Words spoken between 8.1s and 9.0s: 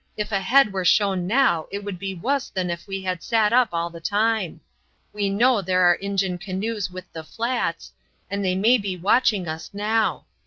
and they may be